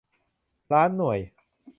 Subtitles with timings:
[0.73, 1.19] ล้านหน่วย